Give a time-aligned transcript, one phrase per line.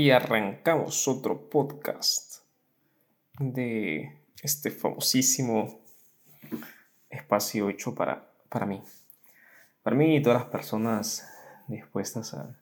[0.00, 2.36] Y arrancamos otro podcast
[3.38, 5.82] de este famosísimo
[7.10, 8.82] espacio hecho para, para mí.
[9.82, 11.30] Para mí y todas las personas
[11.68, 12.58] dispuestas a,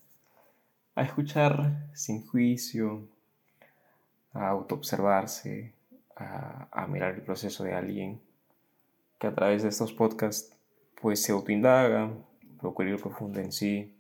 [0.96, 3.08] a escuchar sin juicio,
[4.32, 5.74] a autoobservarse,
[6.16, 8.20] a, a mirar el proceso de alguien
[9.20, 10.56] que a través de estos podcasts
[11.00, 12.10] pues se autoindaga,
[12.58, 13.96] procura ir profundo en sí,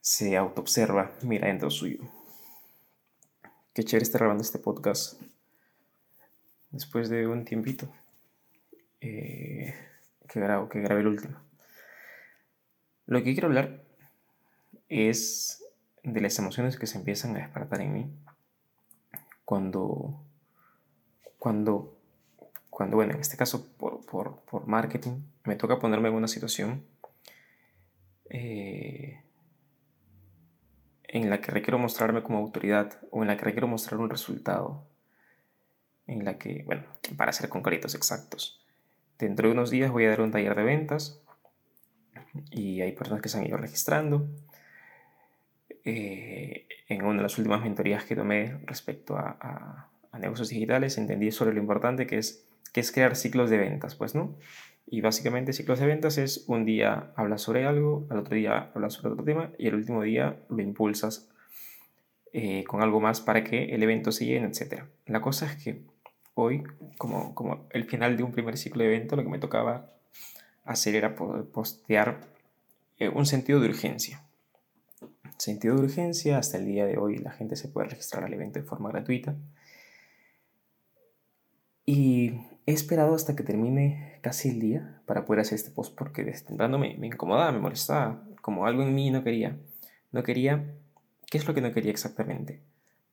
[0.00, 1.98] se autoobserva, mira dentro suyo.
[3.74, 5.20] Qué chévere estar grabando este podcast
[6.70, 7.88] después de un tiempito
[9.00, 9.74] eh,
[10.28, 11.38] que, grabo, que grabé el último.
[13.06, 13.84] Lo que quiero hablar
[14.88, 15.64] es
[16.02, 18.10] de las emociones que se empiezan a despertar en mí
[19.44, 20.20] cuando,
[21.38, 21.98] cuando
[22.78, 26.86] cuando, bueno, en este caso por, por, por marketing, me toca ponerme en una situación
[28.30, 29.20] eh,
[31.08, 34.86] en la que requiero mostrarme como autoridad o en la que requiero mostrar un resultado,
[36.06, 36.84] en la que, bueno,
[37.16, 38.64] para ser concretos, exactos,
[39.18, 41.22] dentro de unos días voy a dar un taller de ventas
[42.50, 44.28] y hay personas que se han ido registrando.
[45.84, 51.30] Eh, en una de las últimas mentorías que tomé respecto a, a negocios digitales entendí
[51.30, 54.36] sobre lo importante que es que es crear ciclos de ventas, pues, ¿no?
[54.90, 58.94] Y básicamente ciclos de ventas es un día hablas sobre algo, al otro día hablas
[58.94, 61.28] sobre otro tema y el último día lo impulsas
[62.32, 64.84] eh, con algo más para que el evento se llene, etc.
[65.06, 65.82] La cosa es que
[66.34, 66.62] hoy,
[66.96, 69.90] como, como el final de un primer ciclo de evento, lo que me tocaba
[70.64, 72.20] hacer era postear
[72.98, 74.22] eh, un sentido de urgencia.
[75.36, 78.58] Sentido de urgencia, hasta el día de hoy la gente se puede registrar al evento
[78.58, 79.34] de forma gratuita.
[81.90, 82.34] Y
[82.66, 86.44] he esperado hasta que termine casi el día para poder hacer este post porque desde
[86.44, 89.56] temprano me, me incomodaba, me molestaba, como algo en mí no quería.
[90.12, 90.74] No quería,
[91.30, 92.60] ¿qué es lo que no quería exactamente?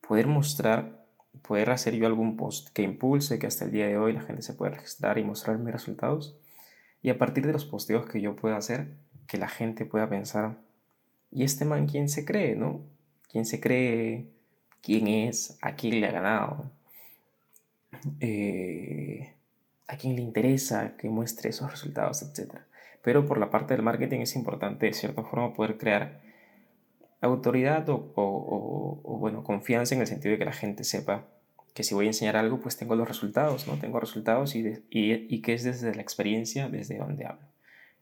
[0.06, 1.06] Poder mostrar,
[1.42, 4.42] poder hacer yo algún post que impulse, que hasta el día de hoy la gente
[4.42, 6.36] se pueda registrar y mostrar mis resultados.
[7.02, 10.58] Y a partir de los posteos que yo pueda hacer, que la gente pueda pensar,
[11.32, 12.82] ¿y este man quién se cree, no?
[13.32, 14.34] ¿Quién se cree?
[14.82, 15.58] ¿Quién es?
[15.62, 16.72] ¿A quién le ha ganado?
[18.20, 19.34] Eh,
[19.88, 22.56] a quién le interesa que muestre esos resultados, etc.
[23.04, 26.22] Pero por la parte del marketing es importante de cierta forma poder crear
[27.22, 31.26] autoridad o, bueno, confianza en el sentido de que la gente sepa
[31.74, 33.78] que si voy a enseñar algo, pues tengo los resultados, ¿no?
[33.78, 37.48] Tengo resultados y, y, que es desde la experiencia, desde donde hablo.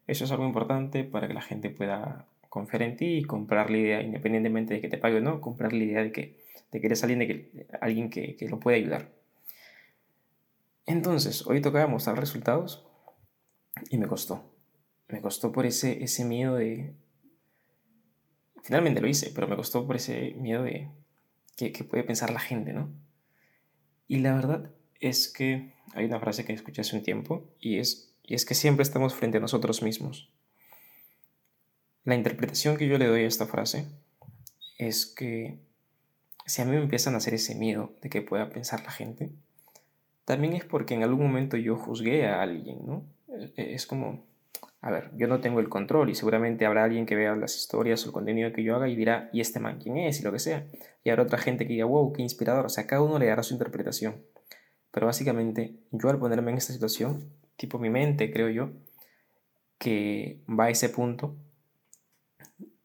[0.06, 3.78] Eso es algo importante para que la gente pueda confiar en ti y comprar la
[3.78, 6.38] idea, independientemente de que te pague o no, comprar la idea de que,
[6.72, 9.10] de que eres alguien, de que, alguien que, que lo puede ayudar.
[10.86, 12.86] Entonces, hoy tocaba mostrar resultados
[13.90, 14.54] y me costó.
[15.08, 16.96] Me costó por ese, ese miedo de...
[18.64, 20.90] Finalmente lo hice, pero me costó por ese miedo de
[21.56, 22.92] que, puede pensar la gente, ¿no?
[24.08, 28.16] Y la verdad es que hay una frase que escuché hace un tiempo y es,
[28.24, 30.32] y es que siempre estamos frente a nosotros mismos.
[32.04, 33.88] La interpretación que yo le doy a esta frase
[34.78, 35.60] es que
[36.46, 39.32] si a mí me empiezan a hacer ese miedo de que pueda pensar la gente,
[40.26, 43.06] también es porque en algún momento yo juzgué a alguien, ¿no?
[43.56, 44.26] Es como,
[44.82, 48.04] a ver, yo no tengo el control y seguramente habrá alguien que vea las historias
[48.04, 50.20] o el contenido que yo haga y dirá, ¿y este man quién es?
[50.20, 50.68] y lo que sea.
[51.04, 52.66] Y habrá otra gente que diga, wow, qué inspirador.
[52.66, 54.22] O sea, cada uno le dará su interpretación.
[54.92, 58.72] Pero básicamente, yo al ponerme en esta situación, tipo mi mente, creo yo,
[59.78, 61.36] que va a ese punto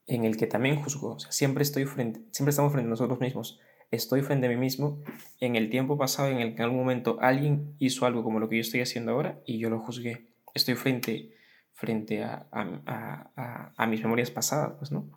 [0.07, 1.15] en el que también juzgo.
[1.15, 3.61] O sea, siempre, estoy frente, siempre estamos frente a nosotros mismos
[3.91, 5.03] estoy frente a mí mismo
[5.41, 8.49] en el tiempo pasado en el que en algún momento alguien hizo algo como lo
[8.49, 10.27] que yo estoy haciendo ahora y yo lo juzgué.
[10.55, 11.33] Estoy frente,
[11.73, 15.09] frente a, a, a, mis memorias pasadas, pues, ¿no?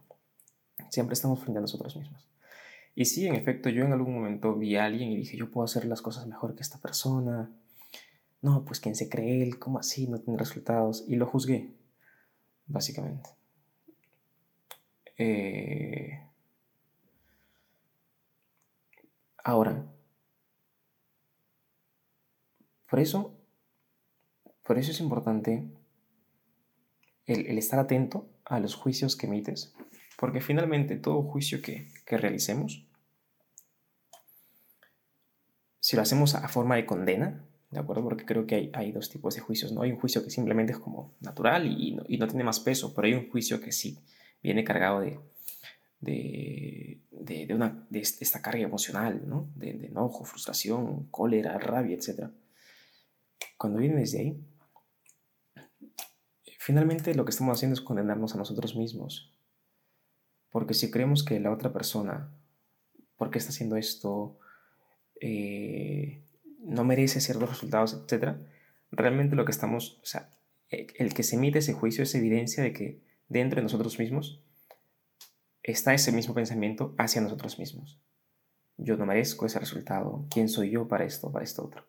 [0.89, 2.27] Siempre estamos frente a nosotros mismos.
[2.95, 5.65] Y sí, en efecto, yo en algún momento vi a alguien y dije, yo puedo
[5.65, 7.49] hacer las cosas mejor que esta persona.
[8.41, 10.07] No, pues quién se cree él, ¿cómo así?
[10.07, 11.05] No tiene resultados.
[11.07, 11.73] Y lo juzgué,
[12.67, 13.29] básicamente.
[15.17, 16.19] Eh,
[19.43, 19.85] Ahora,
[22.89, 23.39] por eso,
[24.63, 25.67] por eso es importante
[27.25, 29.73] el, estar atento a los juicios que emites,
[30.17, 32.85] porque finalmente todo juicio que, realicemos,
[35.79, 38.03] si lo hacemos a forma de condena, ¿de acuerdo?
[38.03, 39.81] Porque creo que hay, dos tipos de juicios, ¿no?
[39.81, 43.07] Hay un juicio que simplemente es como natural y y no, tiene más peso, pero
[43.07, 43.97] hay un juicio que sí
[44.43, 45.19] viene cargado de,
[46.01, 49.49] de, de, una, de esta carga emocional, ¿no?
[49.55, 52.29] De, enojo, frustración, cólera, rabia, etc.
[53.57, 54.43] Cuando viene desde ahí,
[56.57, 59.31] finalmente lo que estamos haciendo es condenarnos a nosotros mismos.
[60.49, 62.31] Porque si creemos que la otra persona
[63.21, 64.39] ¿por qué está haciendo esto?
[65.19, 66.23] Eh,
[66.57, 68.37] no merece ciertos resultados, etc.
[68.89, 70.31] Realmente lo que estamos, o sea,
[70.69, 72.99] el que se emite ese juicio es evidencia de que
[73.29, 74.41] dentro de nosotros mismos
[75.63, 77.99] está ese mismo pensamiento hacia nosotros mismos.
[78.77, 80.25] Yo no merezco ese resultado.
[80.29, 81.85] ¿Quién soy yo para esto, para esto otro?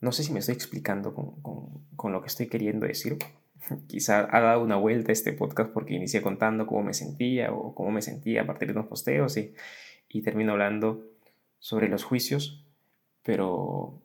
[0.00, 3.18] No sé si me estoy explicando con, lo que estoy queriendo decir.
[3.86, 7.90] Quizá ha dado una vuelta este podcast porque inicié contando cómo me sentía o cómo
[7.90, 9.54] me sentía a partir de unos posteos y,
[10.08, 11.04] y termino hablando
[11.58, 12.64] sobre los juicios.
[13.22, 14.00] Pero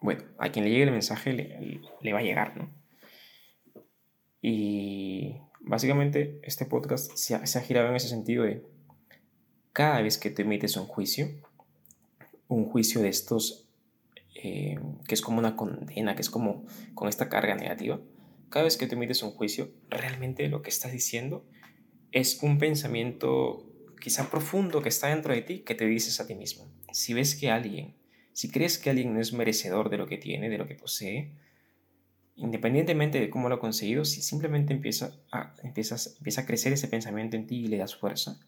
[0.00, 2.70] bueno, a quien le llegue el mensaje le, le va a llegar, ¿no?
[4.40, 8.62] Y básicamente este podcast se ha, girado en ese sentido de
[9.72, 11.28] cada vez que te emites un juicio,
[12.48, 13.68] un juicio de estos
[14.34, 16.64] eh, que es como una condena, que es como
[16.94, 18.00] con esta carga negativa,
[18.48, 21.44] cada vez que te emites un juicio, realmente lo que estás diciendo
[22.12, 23.66] es un pensamiento
[24.00, 26.70] quizá profundo que está dentro de ti que te dices a ti mismo.
[26.92, 27.96] Si ves que alguien,
[28.32, 31.32] si crees que alguien no es merecedor de lo que tiene, de lo que posee,
[32.36, 36.88] independientemente de cómo lo ha conseguido, si simplemente empieza a, empiezas, empieza a crecer ese
[36.88, 38.38] pensamiento en ti y le das fuerza,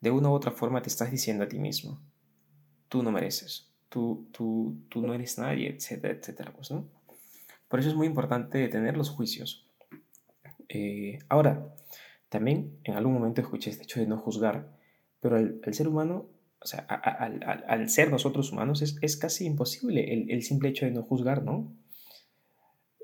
[0.00, 2.00] de una u otra forma te estás diciendo a ti mismo,
[2.88, 6.52] tú no mereces, tú, tú, tú no eres nadie, etcétera, etcétera.
[6.52, 6.88] Pues, ¿no?
[7.68, 9.66] Por eso es muy importante tener los juicios.
[10.68, 11.74] Eh, ahora,
[12.28, 14.72] también en algún momento escuché este hecho de no juzgar,
[15.20, 16.28] pero al, ser humano,
[16.60, 20.92] o sea, al, ser nosotros humanos, es, es casi imposible el, el simple hecho de
[20.92, 21.74] no juzgar, ¿no?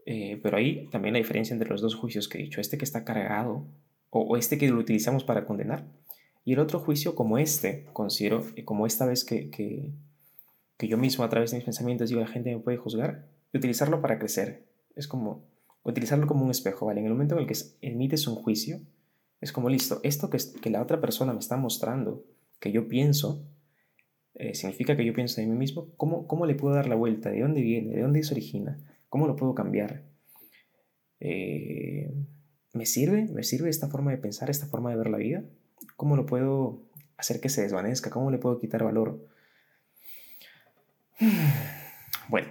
[0.04, 2.84] Eh, pero ahí también la diferencia entre los dos juicios que he dicho, este que
[2.84, 3.66] está cargado
[4.10, 5.87] o, este que lo utilizamos para condenar
[6.44, 9.93] y el otro juicio como este, considero, eh, como esta vez que, que,
[10.88, 14.00] yo mismo a través de mis pensamientos digo la gente me puede juzgar, y utilizarlo
[14.00, 14.64] para crecer.
[14.96, 15.44] Es como
[15.84, 16.99] utilizarlo como un espejo, ¿vale?
[16.99, 18.81] En el momento en el que emites un juicio,
[19.40, 22.25] es como listo, esto que, que la otra persona me está mostrando,
[22.58, 23.44] que yo pienso,
[24.34, 27.31] eh, significa que yo pienso de mí mismo, ¿cómo, ¿cómo le puedo dar la vuelta?
[27.31, 27.94] ¿De dónde viene?
[27.94, 28.78] ¿De dónde se origina?
[29.12, 30.05] ¿Cómo lo puedo cambiar?
[31.20, 32.11] Eh,
[32.73, 33.26] ¿Me sirve?
[33.26, 35.44] ¿Me sirve esta forma de pensar, esta forma de ver la vida?
[35.97, 36.81] ¿Cómo lo puedo
[37.19, 38.09] hacer que se desvanezca?
[38.09, 39.29] ¿Cómo le puedo quitar valor?
[42.29, 42.49] Bueno,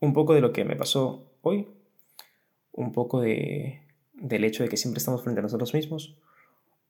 [0.00, 1.68] un poco de lo que me pasó hoy,
[2.72, 3.80] un poco de,
[4.12, 6.18] del hecho de que siempre estamos frente a nosotros mismos,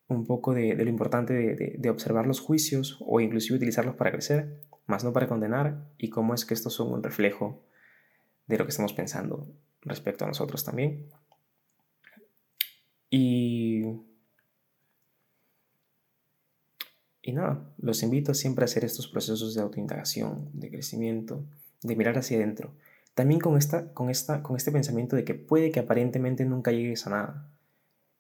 [0.09, 4.61] un poco de, lo importante de, de, observar los juicios o inclusive utilizarlos para crecer,
[4.87, 7.65] más no para condenar, y cómo es que estos son un reflejo
[8.47, 9.49] de lo que estamos pensando
[9.83, 11.09] respecto a nosotros también.
[13.11, 13.85] Y,
[17.23, 21.45] y nada, los invito siempre a hacer estos procesos de autoindagación, de crecimiento,
[21.83, 22.75] de mirar hacia adentro.
[23.15, 27.07] También con, esta, con, esta, con este pensamiento de que puede que aparentemente nunca llegues
[27.07, 27.49] a nada.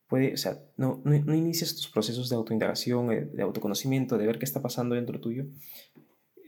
[0.08, 4.26] Puede, o sea, no, no, no inicies tus procesos de autoindagación, eh, de autoconocimiento, de
[4.26, 5.46] ver qué está pasando dentro tuyo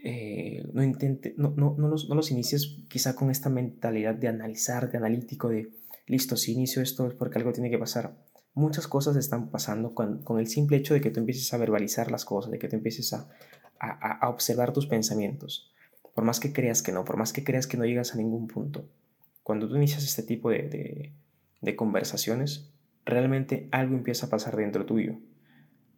[0.02, 4.28] eh, no, intente, no, no, no, los, no los inicies quizá con esta mentalidad de
[4.28, 5.70] analizar, de analítico, de
[6.06, 8.16] listo, si inicio esto es porque algo tiene que pasar.
[8.54, 12.10] Muchas cosas están pasando con, con el simple hecho de que tú empieces a verbalizar
[12.10, 13.28] las cosas, de que tú empieces a,
[13.80, 15.72] a, a, observar tus pensamientos.
[16.14, 18.48] Por más que creas que no, por más que creas que no llegas a ningún
[18.48, 18.88] punto.
[19.42, 21.12] Cuando tú inicias este tipo de,
[21.60, 22.70] de conversaciones,
[23.08, 25.16] realmente algo empieza a pasar dentro tuyo.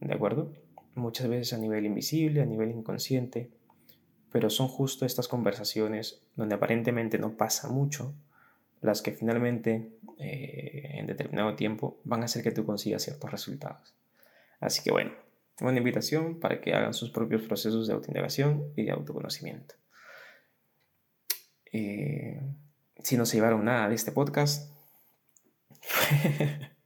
[0.01, 0.53] ¿De acuerdo?
[0.95, 3.51] Muchas veces a nivel invisible, a nivel inconsciente,
[4.33, 8.15] pero son justo estas conversaciones donde aparentemente no pasa mucho
[8.81, 13.95] las que finalmente eh, en determinado tiempo van a hacer que tú consigas ciertos resultados.
[14.61, 15.13] Así que bueno,
[15.61, 19.75] una invitación para que hagan sus propios procesos de autoindagación y de autoconocimiento.
[21.73, 22.41] Eh,
[23.03, 24.73] si no se llevaron nada de este podcast,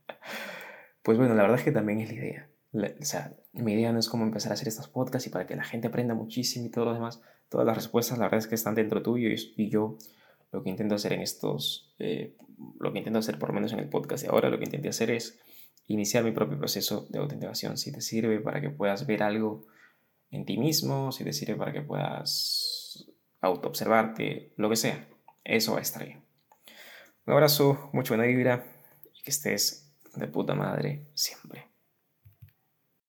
[1.04, 2.48] pues bueno, la verdad es que también es la idea.
[2.72, 5.54] o sea, mi idea no es cómo empezar a hacer estos podcasts y para que
[5.54, 7.20] la gente aprenda muchísimo y todo lo demás
[7.54, 9.96] todas las respuestas, la verdad es que están dentro tuyo y, yo
[10.50, 12.34] lo que intento hacer en estos, eh,
[12.80, 14.88] lo que intento hacer por lo menos en el podcast y ahora lo que intenté
[14.88, 15.38] hacer es
[15.86, 17.76] iniciar mi propio proceso de autenticación.
[17.76, 19.66] Si te sirve para que puedas ver algo
[20.32, 23.08] en ti mismo, si te sirve para que puedas
[23.40, 25.06] autoobservarte, lo que sea,
[25.44, 26.24] eso va a estar bien.
[27.26, 28.66] Un abrazo, mucho buena vibra
[29.12, 29.83] y que estés
[30.16, 31.73] de puta madre siempre.